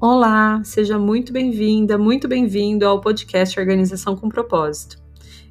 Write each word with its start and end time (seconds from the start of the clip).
Olá, 0.00 0.62
seja 0.62 0.96
muito 0.96 1.32
bem-vinda, 1.32 1.98
muito 1.98 2.28
bem-vindo 2.28 2.86
ao 2.86 3.00
podcast 3.00 3.58
Organização 3.58 4.14
com 4.14 4.28
Propósito. 4.28 4.96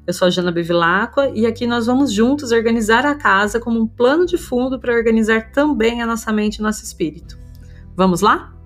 Eu 0.06 0.14
sou 0.14 0.26
a 0.26 0.30
Jana 0.30 0.50
Bevilacqua 0.50 1.28
e 1.34 1.44
aqui 1.44 1.66
nós 1.66 1.84
vamos 1.84 2.10
juntos 2.10 2.50
organizar 2.50 3.04
a 3.04 3.14
casa 3.14 3.60
como 3.60 3.78
um 3.78 3.86
plano 3.86 4.24
de 4.24 4.38
fundo 4.38 4.80
para 4.80 4.94
organizar 4.94 5.52
também 5.52 6.00
a 6.00 6.06
nossa 6.06 6.32
mente 6.32 6.56
e 6.56 6.62
nosso 6.62 6.82
espírito. 6.82 7.38
Vamos 7.94 8.22
lá? 8.22 8.56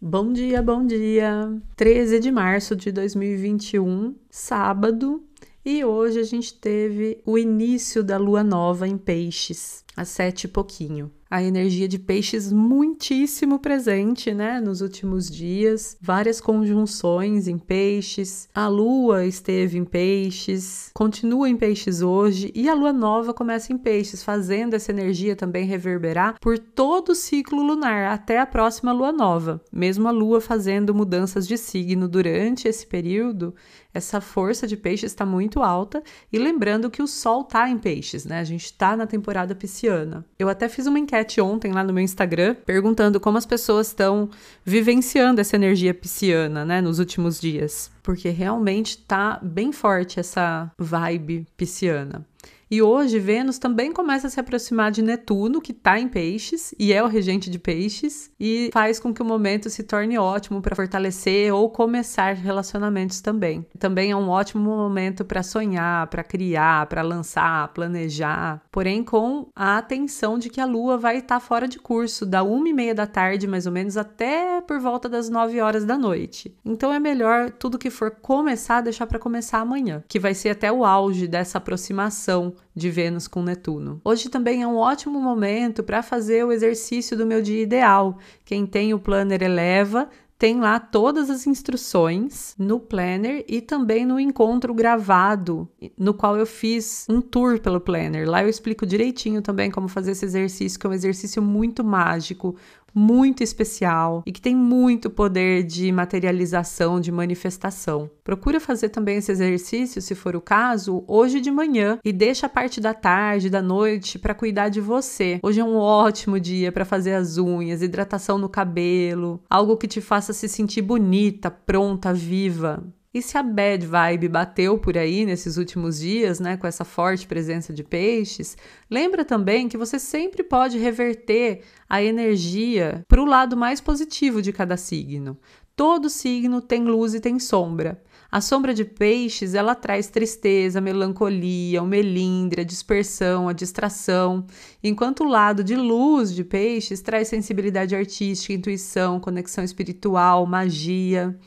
Bom 0.00 0.32
dia, 0.32 0.62
bom 0.62 0.86
dia! 0.86 1.60
13 1.74 2.20
de 2.20 2.30
março 2.30 2.76
de 2.76 2.92
2021, 2.92 4.14
sábado, 4.30 5.20
e 5.64 5.84
hoje 5.84 6.20
a 6.20 6.24
gente 6.24 6.54
teve 6.54 7.20
o 7.26 7.36
início 7.36 8.04
da 8.04 8.18
lua 8.18 8.44
nova 8.44 8.86
em 8.86 8.96
Peixes, 8.96 9.84
às 9.96 10.10
sete 10.10 10.44
e 10.44 10.48
pouquinho 10.48 11.10
a 11.34 11.42
energia 11.42 11.88
de 11.88 11.98
peixes 11.98 12.52
muitíssimo 12.52 13.58
presente, 13.58 14.32
né, 14.32 14.60
nos 14.60 14.80
últimos 14.80 15.28
dias, 15.28 15.96
várias 16.00 16.40
conjunções 16.40 17.48
em 17.48 17.58
peixes. 17.58 18.48
A 18.54 18.68
lua 18.68 19.26
esteve 19.26 19.76
em 19.76 19.84
peixes, 19.84 20.92
continua 20.94 21.48
em 21.48 21.56
peixes 21.56 22.02
hoje 22.02 22.52
e 22.54 22.68
a 22.68 22.74
lua 22.74 22.92
nova 22.92 23.34
começa 23.34 23.72
em 23.72 23.76
peixes, 23.76 24.22
fazendo 24.22 24.74
essa 24.74 24.92
energia 24.92 25.34
também 25.34 25.66
reverberar 25.66 26.36
por 26.40 26.56
todo 26.56 27.08
o 27.08 27.14
ciclo 27.16 27.64
lunar 27.64 28.12
até 28.12 28.38
a 28.38 28.46
próxima 28.46 28.92
lua 28.92 29.10
nova. 29.10 29.60
Mesmo 29.72 30.06
a 30.06 30.12
lua 30.12 30.40
fazendo 30.40 30.94
mudanças 30.94 31.48
de 31.48 31.58
signo 31.58 32.06
durante 32.06 32.68
esse 32.68 32.86
período, 32.86 33.52
essa 33.94 34.20
força 34.20 34.66
de 34.66 34.76
peixes 34.76 35.12
está 35.12 35.24
muito 35.24 35.62
alta 35.62 36.02
e 36.32 36.38
lembrando 36.38 36.90
que 36.90 37.00
o 37.00 37.06
sol 37.06 37.42
está 37.42 37.70
em 37.70 37.78
peixes, 37.78 38.24
né? 38.24 38.40
A 38.40 38.44
gente 38.44 38.64
está 38.64 38.96
na 38.96 39.06
temporada 39.06 39.54
pisciana. 39.54 40.24
Eu 40.36 40.48
até 40.48 40.68
fiz 40.68 40.86
uma 40.86 40.98
enquete 40.98 41.40
ontem 41.40 41.72
lá 41.72 41.84
no 41.84 41.92
meu 41.92 42.02
Instagram 42.02 42.56
perguntando 42.66 43.20
como 43.20 43.38
as 43.38 43.46
pessoas 43.46 43.86
estão 43.86 44.28
vivenciando 44.64 45.40
essa 45.40 45.54
energia 45.54 45.94
pisciana, 45.94 46.64
né, 46.64 46.80
nos 46.80 46.98
últimos 46.98 47.40
dias, 47.40 47.90
porque 48.02 48.28
realmente 48.30 48.98
tá 48.98 49.38
bem 49.40 49.72
forte 49.72 50.18
essa 50.18 50.70
vibe 50.76 51.46
pisciana. 51.56 52.26
E 52.70 52.80
hoje 52.80 53.18
Vênus 53.18 53.58
também 53.58 53.92
começa 53.92 54.26
a 54.26 54.30
se 54.30 54.40
aproximar 54.40 54.90
de 54.90 55.02
Netuno, 55.02 55.60
que 55.60 55.72
está 55.72 55.98
em 55.98 56.08
Peixes 56.08 56.74
e 56.78 56.92
é 56.92 57.02
o 57.02 57.06
regente 57.06 57.50
de 57.50 57.58
Peixes, 57.58 58.30
e 58.38 58.70
faz 58.72 58.98
com 58.98 59.12
que 59.12 59.22
o 59.22 59.24
momento 59.24 59.68
se 59.68 59.82
torne 59.82 60.18
ótimo 60.18 60.62
para 60.62 60.76
fortalecer 60.76 61.52
ou 61.52 61.70
começar 61.70 62.34
relacionamentos 62.34 63.20
também. 63.20 63.66
Também 63.78 64.10
é 64.10 64.16
um 64.16 64.28
ótimo 64.28 64.64
momento 64.64 65.24
para 65.24 65.42
sonhar, 65.42 66.06
para 66.06 66.24
criar, 66.24 66.86
para 66.86 67.02
lançar, 67.02 67.68
planejar, 67.68 68.62
porém 68.70 69.02
com 69.04 69.48
a 69.54 69.78
atenção 69.78 70.38
de 70.38 70.48
que 70.48 70.60
a 70.60 70.66
Lua 70.66 70.96
vai 70.96 71.18
estar 71.18 71.36
tá 71.36 71.40
fora 71.40 71.68
de 71.68 71.78
curso 71.78 72.24
da 72.24 72.42
uma 72.42 72.68
e 72.68 72.72
meia 72.72 72.94
da 72.94 73.06
tarde, 73.06 73.46
mais 73.46 73.66
ou 73.66 73.72
menos, 73.72 73.96
até 73.96 74.60
por 74.60 74.78
volta 74.78 75.08
das 75.08 75.28
nove 75.28 75.60
horas 75.60 75.84
da 75.84 75.98
noite. 75.98 76.56
Então 76.64 76.92
é 76.92 76.98
melhor 76.98 77.50
tudo 77.50 77.78
que 77.78 77.90
for 77.90 78.10
começar 78.10 78.80
deixar 78.80 79.06
para 79.06 79.18
começar 79.18 79.58
amanhã, 79.58 80.02
que 80.08 80.18
vai 80.18 80.34
ser 80.34 80.50
até 80.50 80.72
o 80.72 80.84
auge 80.84 81.26
dessa 81.26 81.58
aproximação 81.58 82.53
de 82.74 82.90
Vênus 82.90 83.28
com 83.28 83.42
Netuno. 83.42 84.00
Hoje 84.04 84.28
também 84.28 84.62
é 84.62 84.66
um 84.66 84.76
ótimo 84.76 85.20
momento 85.20 85.82
para 85.82 86.02
fazer 86.02 86.44
o 86.44 86.52
exercício 86.52 87.16
do 87.16 87.26
meu 87.26 87.40
dia 87.42 87.62
ideal. 87.62 88.18
Quem 88.44 88.66
tem 88.66 88.92
o 88.92 88.98
planner 88.98 89.42
eleva, 89.42 90.08
tem 90.36 90.60
lá 90.60 90.80
todas 90.80 91.30
as 91.30 91.46
instruções 91.46 92.54
no 92.58 92.80
planner 92.80 93.44
e 93.48 93.60
também 93.60 94.04
no 94.04 94.18
encontro 94.18 94.74
gravado, 94.74 95.68
no 95.96 96.12
qual 96.12 96.36
eu 96.36 96.44
fiz 96.44 97.06
um 97.08 97.20
tour 97.20 97.60
pelo 97.60 97.80
planner. 97.80 98.28
Lá 98.28 98.42
eu 98.42 98.48
explico 98.48 98.84
direitinho 98.84 99.40
também 99.40 99.70
como 99.70 99.88
fazer 99.88 100.10
esse 100.10 100.24
exercício, 100.24 100.78
que 100.78 100.86
é 100.86 100.90
um 100.90 100.92
exercício 100.92 101.40
muito 101.40 101.84
mágico, 101.84 102.56
muito 102.94 103.42
especial 103.42 104.22
e 104.24 104.32
que 104.32 104.40
tem 104.40 104.54
muito 104.54 105.10
poder 105.10 105.64
de 105.64 105.90
materialização, 105.90 107.00
de 107.00 107.10
manifestação. 107.10 108.08
Procura 108.22 108.60
fazer 108.60 108.90
também 108.90 109.18
esse 109.18 109.32
exercício, 109.32 110.00
se 110.00 110.14
for 110.14 110.36
o 110.36 110.40
caso, 110.40 111.04
hoje 111.06 111.40
de 111.40 111.50
manhã 111.50 111.98
e 112.04 112.12
deixa 112.12 112.46
a 112.46 112.48
parte 112.48 112.80
da 112.80 112.94
tarde, 112.94 113.50
da 113.50 113.60
noite 113.60 114.18
para 114.18 114.34
cuidar 114.34 114.68
de 114.68 114.80
você. 114.80 115.40
Hoje 115.42 115.60
é 115.60 115.64
um 115.64 115.76
ótimo 115.76 116.38
dia 116.38 116.70
para 116.70 116.84
fazer 116.84 117.14
as 117.14 117.36
unhas, 117.36 117.82
hidratação 117.82 118.38
no 118.38 118.48
cabelo, 118.48 119.42
algo 119.50 119.76
que 119.76 119.88
te 119.88 120.00
faça 120.00 120.32
se 120.32 120.48
sentir 120.48 120.82
bonita, 120.82 121.50
pronta, 121.50 122.12
viva. 122.12 122.82
E 123.14 123.22
se 123.22 123.38
a 123.38 123.44
bad 123.44 123.86
vibe 123.86 124.28
bateu 124.28 124.76
por 124.76 124.98
aí 124.98 125.24
nesses 125.24 125.56
últimos 125.56 126.00
dias, 126.00 126.40
né, 126.40 126.56
com 126.56 126.66
essa 126.66 126.84
forte 126.84 127.28
presença 127.28 127.72
de 127.72 127.84
peixes, 127.84 128.56
lembra 128.90 129.24
também 129.24 129.68
que 129.68 129.78
você 129.78 130.00
sempre 130.00 130.42
pode 130.42 130.78
reverter 130.78 131.62
a 131.88 132.02
energia 132.02 133.04
para 133.06 133.22
o 133.22 133.24
lado 133.24 133.56
mais 133.56 133.80
positivo 133.80 134.42
de 134.42 134.52
cada 134.52 134.76
signo. 134.76 135.38
Todo 135.76 136.10
signo 136.10 136.60
tem 136.60 136.82
luz 136.82 137.14
e 137.14 137.20
tem 137.20 137.38
sombra. 137.38 138.02
A 138.32 138.40
sombra 138.40 138.74
de 138.74 138.84
peixes, 138.84 139.54
ela 139.54 139.76
traz 139.76 140.08
tristeza, 140.08 140.80
melancolia, 140.80 141.84
o 141.84 141.86
melindre, 141.86 142.62
a 142.62 142.64
dispersão, 142.64 143.48
a 143.48 143.52
distração, 143.52 144.44
enquanto 144.82 145.22
o 145.22 145.28
lado 145.28 145.62
de 145.62 145.76
luz 145.76 146.34
de 146.34 146.42
peixes 146.42 147.00
traz 147.00 147.28
sensibilidade 147.28 147.94
artística, 147.94 148.52
intuição, 148.52 149.20
conexão 149.20 149.62
espiritual, 149.62 150.44
magia. 150.46 151.38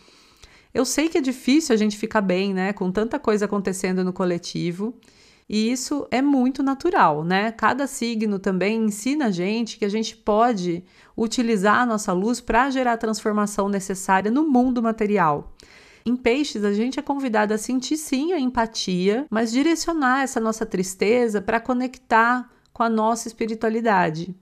Eu 0.77 0.85
sei 0.85 1.09
que 1.09 1.17
é 1.17 1.21
difícil 1.21 1.73
a 1.73 1.75
gente 1.75 1.97
ficar 1.97 2.21
bem, 2.21 2.53
né, 2.53 2.71
com 2.71 2.91
tanta 2.91 3.17
coisa 3.17 3.45
acontecendo 3.45 4.03
no 4.03 4.13
coletivo. 4.13 4.93
E 5.49 5.71
isso 5.71 6.07
é 6.11 6.21
muito 6.21 6.61
natural, 6.61 7.23
né? 7.23 7.51
Cada 7.51 7.87
signo 7.87 8.37
também 8.37 8.83
ensina 8.83 9.25
a 9.25 9.31
gente 9.31 9.79
que 9.79 9.85
a 9.85 9.89
gente 9.89 10.15
pode 10.15 10.83
utilizar 11.17 11.79
a 11.79 11.85
nossa 11.85 12.13
luz 12.13 12.39
para 12.39 12.69
gerar 12.69 12.93
a 12.93 12.97
transformação 12.97 13.67
necessária 13.67 14.29
no 14.29 14.47
mundo 14.47 14.79
material. 14.79 15.51
Em 16.05 16.15
peixes, 16.15 16.63
a 16.63 16.71
gente 16.71 16.99
é 16.99 17.01
convidado 17.01 17.55
a 17.55 17.57
sentir 17.57 17.97
sim 17.97 18.33
a 18.33 18.39
empatia, 18.39 19.25
mas 19.31 19.51
direcionar 19.51 20.21
essa 20.21 20.39
nossa 20.39 20.63
tristeza 20.63 21.41
para 21.41 21.59
conectar 21.59 22.51
com 22.77 22.83
a 22.83 22.89
nossa 22.89 23.27
espiritualidade. 23.27 24.35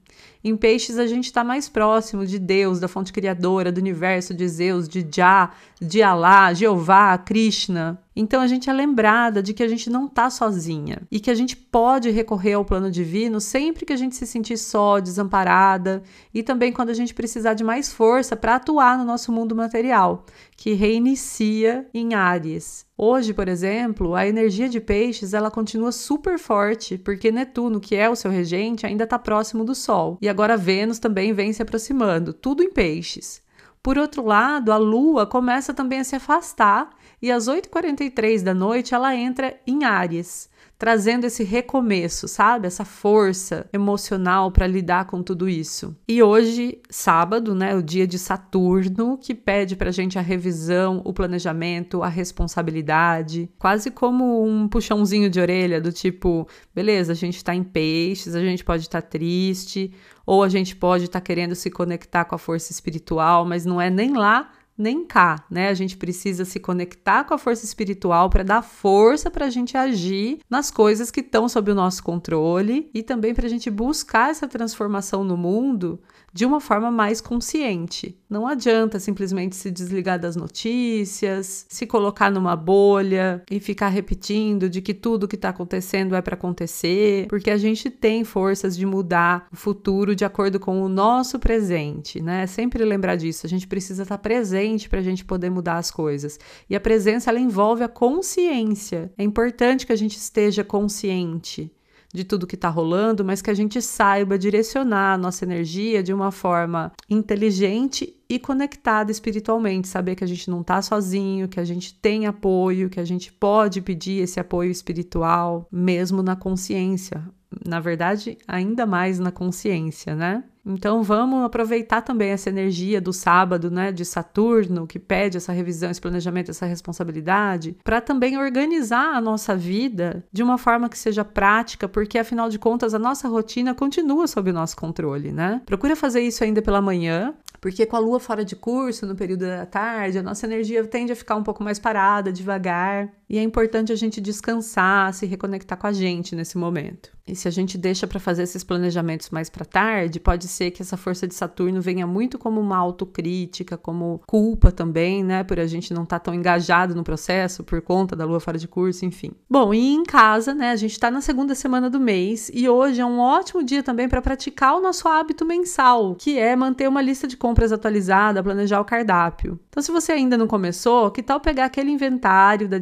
Em 0.44 0.57
peixes, 0.57 1.00
a 1.00 1.07
gente 1.07 1.23
está 1.23 1.41
mais 1.41 1.69
próximo 1.69 2.25
de 2.25 2.38
Deus, 2.38 2.81
da 2.81 2.88
fonte 2.90 3.13
criadora, 3.13 3.72
do 3.72 3.78
universo, 3.78 4.34
de 4.34 4.46
Zeus, 4.46 4.90
de 4.90 5.07
Jah, 5.09 5.56
de 5.79 6.03
Alá, 6.03 6.53
Jeová, 6.53 7.18
Krishna. 7.18 7.97
Então 8.16 8.42
a 8.42 8.48
gente 8.48 8.70
é 8.70 8.74
lembrada 8.74 9.44
de 9.44 9.53
que 9.53 9.62
a 9.62 9.68
gente 9.68 9.90
não 9.90 10.06
está 10.06 10.30
sozinha 10.30 11.02
e 11.12 11.20
que 11.20 11.30
a 11.30 11.34
gente 11.34 11.58
pode 11.58 12.09
recorrer 12.09 12.53
ao 12.53 12.64
plano 12.64 12.90
divino 12.90 13.42
sempre 13.42 13.86
que 13.86 13.92
a 13.92 13.98
gente 13.98 14.16
se 14.16 14.26
sentir 14.26 14.58
só, 14.58 15.00
desamparada 15.00 16.02
e 16.34 16.42
também 16.42 16.72
quando 16.72 16.92
a 16.92 16.94
gente 16.94 17.14
precisar 17.14 17.53
de 17.53 17.64
mais 17.64 17.92
força 17.92 18.36
para 18.38 18.56
atuar 18.56 18.98
no 18.98 19.03
nosso 19.03 19.31
mundo 19.31 19.53
material, 19.53 20.26
que 20.56 20.74
reinicia 20.74 21.86
em 21.94 22.14
Áries. 22.14 22.86
Hoje, 22.98 23.34
por 23.34 23.50
exemplo, 23.50 24.16
a 24.16 24.26
energia 24.26 24.70
de 24.70 24.80
peixes 24.80 25.34
ela 25.34 25.52
continua 25.52 25.92
super 25.92 26.40
forte 26.40 26.97
porque 26.97 27.32
Netuno, 27.32 27.82
que 27.82 27.96
é 27.96 28.09
o 28.09 28.16
seu 28.16 28.32
regente, 28.32 28.86
ainda 28.86 29.03
está 29.03 29.20
próximo 29.20 29.66
do 29.66 29.76
Sol 29.76 30.18
e 30.22 30.30
agora 30.30 30.56
Vênus 30.56 31.00
também 31.00 31.34
vem 31.34 31.52
se 31.52 31.62
aproximando, 31.62 32.32
tudo 32.32 32.64
em 32.64 32.72
peixes. 32.72 33.44
Por 33.86 34.00
outro 34.00 34.26
lado, 34.26 34.72
a 34.72 34.78
Lua 34.78 35.28
começa 35.28 35.72
também 35.72 36.00
a 36.00 36.03
se 36.03 36.16
afastar 36.16 36.90
e 37.25 37.31
às 37.31 37.47
8h43 37.47 38.44
da 38.44 38.53
noite 38.53 38.94
ela 38.94 39.16
entra 39.16 39.59
em 39.66 39.84
Áries 39.84 40.47
trazendo 40.78 41.25
esse 41.25 41.44
recomeço, 41.44 42.28
sabe? 42.28 42.68
Essa 42.68 42.84
força 42.84 43.66
emocional 43.72 44.52
para 44.52 44.68
lidar 44.68 45.06
com 45.06 45.24
tudo 45.24 45.47
isso. 45.47 45.96
E 46.08 46.22
hoje, 46.22 46.80
sábado, 46.90 47.56
né, 47.56 47.75
o 47.75 47.81
dia 47.81 48.06
de 48.06 48.19
Saturno, 48.19 49.18
que 49.18 49.34
pede 49.34 49.75
para 49.75 49.90
a 49.90 49.91
gente 49.91 50.19
a 50.19 50.22
revisão, 50.22 51.02
o 51.06 51.14
planejamento, 51.14 52.03
a 52.03 52.09
responsabilidade, 52.09 53.50
quase 53.58 53.90
como 53.90 54.46
um 54.46 54.68
puxãozinho 54.68 55.30
de 55.30 55.40
orelha 55.40 55.80
do 55.80 55.91
tipo, 55.91 56.47
beleza, 56.76 57.14
a 57.14 57.16
gente 57.16 57.38
está 57.38 57.55
em 57.55 57.64
peixes, 57.64 58.35
a 58.35 58.41
gente 58.41 58.64
pode 58.64 58.84
estar 58.84 59.02
tá 59.02 59.08
triste, 59.08 59.94
ou 60.26 60.44
a 60.44 60.50
gente 60.50 60.76
pode 60.76 61.05
estar 61.05 61.22
tá 61.22 61.26
querendo 61.26 61.55
se 61.55 61.72
conectar 61.72 62.26
com 62.26 62.35
a 62.35 62.40
força 62.40 62.72
espiritual, 62.72 63.46
mas 63.46 63.66
não 63.66 63.79
é 63.79 63.90
nem 63.90 64.14
lá 64.14 64.52
nem 64.78 65.06
cá, 65.06 65.46
né? 65.50 65.70
A 65.70 65.74
gente 65.74 65.96
precisa 65.98 66.44
se 66.46 66.60
conectar 66.60 67.24
com 67.24 67.34
a 67.34 67.38
força 67.38 67.66
espiritual 67.66 68.30
para 68.30 68.44
dar 68.44 68.62
força 68.62 69.32
para 69.32 69.46
a 69.46 69.50
gente 69.50 69.78
agir 69.78 70.40
nas 70.50 70.70
coisas 70.70 71.12
que 71.12 71.22
estão 71.22 71.48
sob 71.48 71.72
o 71.72 71.76
nosso 71.76 72.04
controle 72.04 72.90
e 72.94 73.02
também 73.02 73.34
para 73.34 73.46
a 73.46 73.50
gente 73.50 73.70
buscar 73.70 74.30
essa 74.30 74.48
transformação 74.48 75.24
no 75.24 75.38
mundo 75.38 76.00
de 76.36 76.46
uma 76.46 76.60
forma 76.60 76.92
mais 76.92 77.22
consciente. 77.22 78.20
Não 78.30 78.46
adianta 78.46 79.00
simplesmente 79.00 79.56
se 79.56 79.72
desligar 79.72 80.20
das 80.20 80.36
notícias, 80.36 81.66
se 81.70 81.88
colocar 81.88 82.30
numa 82.30 82.58
bolha 82.58 83.42
e 83.50 83.58
ficar 83.58 83.88
repetindo 83.88 84.70
de 84.70 84.82
que 84.82 84.94
tudo 84.94 85.30
que 85.30 85.38
está 85.38 85.48
acontecendo 85.48 86.14
é 86.14 86.22
para 86.22 86.34
acontecer, 86.34 87.28
porque 87.30 87.50
a 87.50 87.58
gente 87.58 87.90
tem 87.90 88.26
forças 88.26 88.76
de 88.76 88.86
mudar 88.86 89.48
o 89.50 89.56
futuro 89.56 90.14
de 90.14 90.26
acordo 90.26 90.60
com 90.60 90.82
o 90.82 90.90
nosso 90.90 91.40
presente, 91.40 92.22
né? 92.22 92.46
Sempre 92.48 92.84
lembrar 92.84 93.16
disso. 93.16 93.46
A 93.46 93.50
gente 93.50 93.66
precisa 93.66 94.04
estar 94.04 94.18
tá 94.18 94.22
presente 94.66 94.90
para 94.90 95.00
a 95.00 95.03
gente 95.03 95.23
poder 95.23 95.50
mudar 95.50 95.78
as 95.78 95.91
coisas. 95.91 96.40
E 96.70 96.76
a 96.76 96.79
presença 96.79 97.29
ela 97.29 97.40
envolve 97.40 97.84
a 97.84 97.88
consciência. 97.88 99.12
É 99.17 99.23
importante 99.23 99.85
que 99.85 99.94
a 99.94 99.96
gente 99.96 100.17
esteja 100.17 100.64
consciente 100.64 101.72
de 102.14 102.23
tudo 102.23 102.47
que 102.47 102.56
está 102.56 102.70
rolando, 102.70 103.26
mas 103.26 103.41
que 103.41 103.50
a 103.50 103.53
gente 103.53 103.82
saiba 103.82 104.40
direcionar 104.40 105.14
a 105.14 105.17
nossa 105.17 105.44
energia 105.44 106.02
de 106.02 106.14
uma 106.14 106.32
forma 106.32 106.91
inteligente 107.09 108.16
e 108.30 108.40
conectada 108.40 109.12
espiritualmente, 109.12 109.88
saber 109.88 110.16
que 110.16 110.24
a 110.24 110.28
gente 110.28 110.50
não 110.50 110.62
está 110.62 110.82
sozinho, 110.82 111.48
que 111.48 111.60
a 111.60 111.66
gente 111.66 111.94
tem 111.94 112.26
apoio, 112.26 112.90
que 112.90 113.00
a 113.00 113.06
gente 113.06 113.32
pode 113.32 113.82
pedir 113.82 114.22
esse 114.22 114.40
apoio 114.40 114.72
espiritual, 114.72 115.68
mesmo 115.72 116.24
na 116.24 116.36
consciência. 116.36 117.24
Na 117.66 117.80
verdade, 117.80 118.38
ainda 118.48 118.86
mais 118.86 119.20
na 119.20 119.32
consciência, 119.32 120.16
né? 120.16 120.44
Então 120.66 121.04
vamos 121.04 121.46
aproveitar 121.46 122.02
também 122.02 122.32
essa 122.32 122.50
energia 122.50 123.00
do 123.00 123.14
sábado, 123.14 123.70
né, 123.70 123.92
de 123.92 124.04
Saturno, 124.04 124.88
que 124.88 124.98
pede 124.98 125.38
essa 125.38 125.54
revisão, 125.54 125.92
esse 125.92 126.02
planejamento, 126.02 126.50
essa 126.50 126.66
responsabilidade, 126.66 127.78
para 127.84 128.02
também 128.02 128.38
organizar 128.38 129.16
a 129.16 129.22
nossa 129.22 129.56
vida 129.56 130.26
de 130.34 130.42
uma 130.42 130.58
forma 130.58 130.90
que 130.90 130.98
seja 130.98 131.24
prática, 131.24 131.88
porque 131.88 132.18
afinal 132.18 132.50
de 132.50 132.58
contas 132.58 132.96
a 132.96 133.00
nossa 133.00 133.28
rotina 133.28 133.76
continua 133.76 134.26
sob 134.26 134.50
o 134.50 134.54
nosso 134.54 134.76
controle, 134.76 135.32
né? 135.32 135.62
Procura 135.68 135.96
fazer 135.96 136.22
isso 136.22 136.44
ainda 136.44 136.64
pela 136.64 136.82
manhã, 136.82 137.36
porque 137.66 137.84
com 137.84 137.96
a 137.96 138.00
lua 138.00 138.20
fora 138.20 138.46
de 138.46 138.56
curso 138.56 139.08
no 139.08 139.16
período 139.16 139.40
da 139.40 139.66
tarde, 139.66 140.20
a 140.20 140.22
nossa 140.22 140.46
energia 140.46 140.85
tende 140.85 141.12
a 141.12 141.16
ficar 141.16 141.35
um 141.35 141.41
pouco 141.41 141.64
mais 141.64 141.79
parada, 141.79 142.32
devagar, 142.32 143.12
e 143.30 143.38
é 143.38 143.44
importante 143.44 143.92
a 143.92 143.96
gente 143.96 144.22
descansar, 144.22 145.14
se 145.14 145.26
reconectar 145.26 145.78
com 145.78 145.88
a 145.88 145.94
gente 145.94 146.36
nesse 146.36 146.58
momento. 146.58 147.16
E 147.28 147.36
se 147.36 147.48
a 147.48 147.52
gente 147.52 147.76
deixa 147.76 148.06
para 148.06 148.20
fazer 148.20 148.44
esses 148.44 148.64
planejamentos 148.64 149.32
mais 149.32 149.50
para 149.50 149.66
tarde, 149.66 150.20
pode 150.20 150.48
ser 150.48 150.70
que 150.70 150.84
essa 150.84 150.96
força 150.96 151.28
de 151.28 151.34
Saturno 151.34 151.82
venha 151.82 152.06
muito 152.06 152.38
como 152.38 152.62
uma 152.62 152.78
autocrítica, 152.78 153.76
como 153.76 154.22
culpa 154.28 154.72
também, 154.72 155.24
né, 155.24 155.44
por 155.44 155.60
a 155.60 155.66
gente 155.66 155.92
não 155.92 156.04
estar 156.04 156.20
tá 156.20 156.26
tão 156.26 156.36
engajado 156.36 156.94
no 156.94 157.04
processo 157.04 157.64
por 157.64 157.82
conta 157.82 158.16
da 158.16 158.26
lua 158.26 158.40
fora 158.40 158.60
de 158.60 158.68
curso, 158.68 159.06
enfim. 159.06 159.32
Bom, 159.50 159.74
e 159.74 159.94
em 159.94 160.04
casa, 160.04 160.54
né, 160.54 160.70
a 160.70 160.76
gente 160.76 160.92
está 160.92 161.10
na 161.10 161.20
segunda 161.20 161.56
semana 161.56 161.90
do 161.90 162.00
mês 162.00 162.52
e 162.54 162.70
hoje 162.70 163.02
é 163.02 163.06
um 163.06 163.20
ótimo 163.20 163.64
dia 163.64 163.82
também 163.82 164.08
para 164.08 164.22
praticar 164.22 164.76
o 164.76 164.82
nosso 164.82 165.08
hábito 165.08 165.46
mensal, 165.46 166.14
que 166.16 166.38
é 166.38 166.56
manter 166.56 166.88
uma 166.88 167.02
lista 167.02 167.28
de 167.28 167.36
compras 167.36 167.72
atualizada, 167.72 168.44
planejar 168.44 168.80
o 168.80 168.86
cardápio. 168.86 169.60
Então, 169.70 169.82
se 169.82 169.92
você 169.92 170.12
ainda 170.12 170.38
não 170.38 170.48
começou, 170.48 171.10
que 171.10 171.24
tal 171.24 171.40
pegar 171.40 171.66
aquele 171.66 171.90
inventário 171.90 172.70
da 172.70 172.78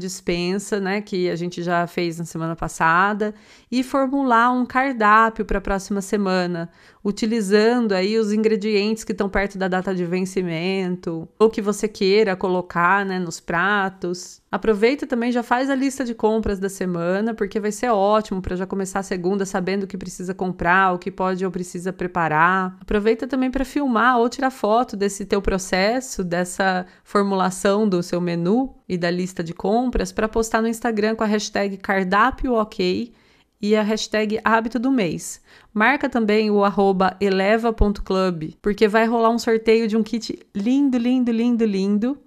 né, 0.80 1.02
que 1.02 1.30
a 1.30 1.36
gente 1.36 1.62
já 1.62 1.86
fez 1.88 2.18
na 2.18 2.26
semana 2.26 2.56
passada, 2.56 3.34
e 3.72 3.84
formular 3.84 4.52
um 4.52 4.66
cardápio 4.66 5.46
para 5.46 5.58
a 5.58 5.62
próxima 5.62 6.02
semana, 6.02 6.70
utilizando 7.04 7.94
aí 7.94 8.18
os 8.18 8.32
ingredientes 8.32 9.04
que 9.04 9.12
estão 9.12 9.28
perto 9.28 9.58
da 9.58 9.68
data 9.68 9.94
de 9.94 10.06
vencimento, 10.06 11.28
ou 11.38 11.50
que 11.50 11.62
você 11.62 11.88
queira 11.88 12.36
colocar 12.36 13.06
né, 13.06 13.20
nos 13.20 13.40
pratos. 13.40 14.42
Aproveita 14.52 15.08
também, 15.08 15.32
já 15.32 15.42
faz 15.42 15.70
a 15.70 15.76
lista 15.76 16.06
de 16.06 16.14
compras 16.14 16.60
da 16.60 16.70
semana, 16.70 17.34
porque 17.34 17.60
vai 17.60 17.72
ser 17.72 17.90
ótimo 17.90 18.42
para 18.42 18.56
já 18.56 18.68
começar 18.68 19.00
a 19.00 19.04
segunda 19.04 19.46
sabendo 19.46 19.84
o 19.84 19.88
que 19.88 19.98
precisa 19.98 20.34
comprar, 20.34 20.94
o 20.94 21.00
que 21.00 21.12
pode 21.12 21.44
ou 21.44 21.52
precisa 21.52 21.92
preparar. 21.92 22.78
Aproveita 22.80 23.28
também 23.28 23.50
para 23.50 23.66
filmar 23.66 24.20
ou 24.20 24.30
tirar 24.30 24.52
foto 24.52 24.96
desse 24.96 25.26
teu 25.26 25.42
processo, 25.42 26.24
dessa 26.24 26.86
formulação 27.04 27.90
do 27.90 28.04
seu 28.04 28.22
menu 28.22 28.76
e 28.88 28.98
da 28.98 29.10
lista 29.10 29.44
de 29.44 29.54
compras 29.54 30.12
para 30.12 30.28
postar 30.28 30.62
no 30.62 30.68
Instagram 30.68 31.16
com 31.16 31.24
a 31.24 31.28
hashtag 31.28 31.78
cardápio 31.78 32.54
ok 32.54 33.14
e 33.62 33.78
a 33.78 33.82
hashtag 33.82 34.42
hábito 34.44 34.78
do 34.78 34.92
mês. 34.92 35.42
Marca 35.74 36.10
também 36.10 36.52
o 36.52 36.66
arroba 36.66 37.16
eleva.club, 37.22 38.56
porque 38.62 38.90
vai 38.90 39.06
rolar 39.06 39.30
um 39.30 39.40
sorteio 39.40 39.88
de 39.88 39.96
um 39.96 40.04
kit 40.04 40.38
lindo, 40.54 40.98
lindo, 40.98 41.32
lindo, 41.32 41.66
lindo, 41.66 42.18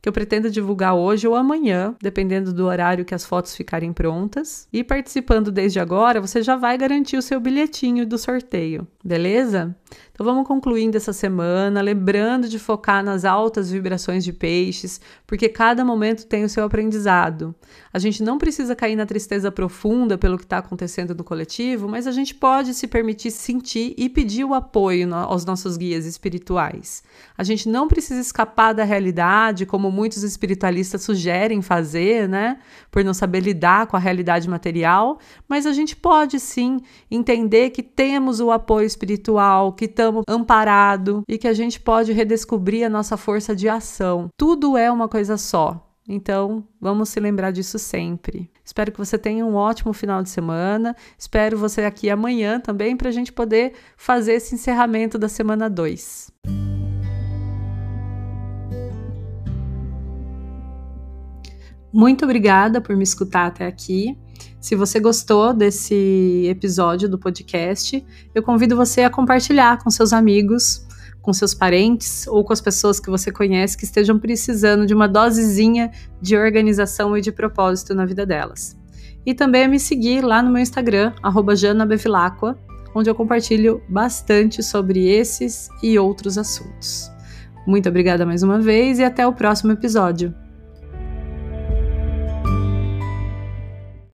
que 0.00 0.08
eu 0.08 0.12
pretendo 0.12 0.50
divulgar 0.50 0.94
hoje 0.94 1.26
ou 1.26 1.34
amanhã, 1.34 1.96
dependendo 2.00 2.52
do 2.52 2.66
horário 2.66 3.04
que 3.06 3.14
as 3.14 3.24
fotos 3.24 3.56
ficarem 3.56 3.92
prontas. 3.92 4.68
E 4.72 4.84
participando 4.84 5.50
desde 5.50 5.80
agora, 5.80 6.20
você 6.20 6.42
já 6.42 6.56
vai 6.56 6.78
garantir 6.78 7.16
o 7.16 7.22
seu 7.22 7.40
bilhetinho 7.40 8.06
do 8.06 8.18
sorteio, 8.18 8.86
beleza? 9.02 9.74
Então 10.14 10.24
vamos 10.24 10.46
concluindo 10.46 10.96
essa 10.96 11.12
semana, 11.12 11.80
lembrando 11.80 12.48
de 12.48 12.56
focar 12.56 13.02
nas 13.02 13.24
altas 13.24 13.68
vibrações 13.68 14.22
de 14.22 14.32
peixes, 14.32 15.00
porque 15.26 15.48
cada 15.48 15.84
momento 15.84 16.24
tem 16.24 16.44
o 16.44 16.48
seu 16.48 16.62
aprendizado. 16.62 17.52
A 17.92 17.98
gente 17.98 18.22
não 18.22 18.38
precisa 18.38 18.76
cair 18.76 18.94
na 18.94 19.06
tristeza 19.06 19.50
profunda 19.50 20.16
pelo 20.16 20.38
que 20.38 20.44
está 20.44 20.58
acontecendo 20.58 21.16
no 21.16 21.24
coletivo, 21.24 21.88
mas 21.88 22.06
a 22.06 22.12
gente 22.12 22.32
pode 22.32 22.74
se 22.74 22.86
permitir 22.86 23.32
sentir 23.32 23.92
e 23.98 24.08
pedir 24.08 24.44
o 24.44 24.54
apoio 24.54 25.12
aos 25.12 25.44
nossos 25.44 25.76
guias 25.76 26.06
espirituais. 26.06 27.02
A 27.36 27.42
gente 27.42 27.68
não 27.68 27.88
precisa 27.88 28.20
escapar 28.20 28.72
da 28.72 28.84
realidade, 28.84 29.66
como 29.66 29.90
muitos 29.90 30.22
espiritualistas 30.22 31.02
sugerem 31.02 31.60
fazer, 31.60 32.28
né? 32.28 32.58
Por 32.88 33.02
não 33.02 33.12
saber 33.12 33.40
lidar 33.40 33.88
com 33.88 33.96
a 33.96 34.00
realidade 34.00 34.48
material, 34.48 35.18
mas 35.48 35.66
a 35.66 35.72
gente 35.72 35.96
pode 35.96 36.38
sim 36.38 36.80
entender 37.10 37.70
que 37.70 37.82
temos 37.82 38.38
o 38.38 38.52
apoio 38.52 38.86
espiritual, 38.86 39.72
que 39.72 39.86
estamos 39.86 40.03
amparados 40.28 41.22
e 41.28 41.38
que 41.38 41.48
a 41.48 41.52
gente 41.52 41.80
pode 41.80 42.12
redescobrir 42.12 42.84
a 42.84 42.90
nossa 42.90 43.16
força 43.16 43.54
de 43.54 43.68
ação. 43.68 44.28
Tudo 44.36 44.76
é 44.76 44.90
uma 44.90 45.08
coisa 45.08 45.36
só. 45.36 45.90
Então, 46.06 46.62
vamos 46.78 47.08
se 47.08 47.18
lembrar 47.18 47.50
disso 47.50 47.78
sempre. 47.78 48.50
Espero 48.62 48.92
que 48.92 48.98
você 48.98 49.16
tenha 49.16 49.44
um 49.44 49.54
ótimo 49.54 49.92
final 49.94 50.22
de 50.22 50.28
semana. 50.28 50.94
Espero 51.18 51.56
você 51.56 51.82
aqui 51.82 52.10
amanhã 52.10 52.60
também 52.60 52.94
para 52.94 53.08
a 53.08 53.12
gente 53.12 53.32
poder 53.32 53.72
fazer 53.96 54.34
esse 54.34 54.54
encerramento 54.54 55.16
da 55.16 55.28
semana 55.28 55.70
2. 55.70 56.30
Muito 61.90 62.24
obrigada 62.24 62.80
por 62.80 62.96
me 62.96 63.04
escutar 63.04 63.46
até 63.46 63.66
aqui. 63.66 64.18
Se 64.60 64.74
você 64.74 64.98
gostou 64.98 65.52
desse 65.52 66.46
episódio 66.48 67.08
do 67.08 67.18
podcast, 67.18 68.04
eu 68.34 68.42
convido 68.42 68.76
você 68.76 69.02
a 69.02 69.10
compartilhar 69.10 69.82
com 69.82 69.90
seus 69.90 70.12
amigos, 70.12 70.86
com 71.20 71.32
seus 71.32 71.54
parentes 71.54 72.26
ou 72.26 72.44
com 72.44 72.52
as 72.52 72.60
pessoas 72.60 73.00
que 73.00 73.10
você 73.10 73.32
conhece 73.32 73.76
que 73.76 73.84
estejam 73.84 74.18
precisando 74.18 74.86
de 74.86 74.94
uma 74.94 75.08
dosezinha 75.08 75.90
de 76.20 76.36
organização 76.36 77.16
e 77.16 77.20
de 77.20 77.32
propósito 77.32 77.94
na 77.94 78.04
vida 78.04 78.26
delas. 78.26 78.76
E 79.26 79.34
também 79.34 79.66
me 79.66 79.80
seguir 79.80 80.22
lá 80.22 80.42
no 80.42 80.50
meu 80.50 80.62
Instagram, 80.62 81.12
janabevilacqua, 81.56 82.58
onde 82.94 83.08
eu 83.08 83.14
compartilho 83.14 83.82
bastante 83.88 84.62
sobre 84.62 85.08
esses 85.08 85.68
e 85.82 85.98
outros 85.98 86.36
assuntos. 86.36 87.10
Muito 87.66 87.88
obrigada 87.88 88.26
mais 88.26 88.42
uma 88.42 88.60
vez 88.60 88.98
e 88.98 89.04
até 89.04 89.26
o 89.26 89.32
próximo 89.32 89.72
episódio. 89.72 90.34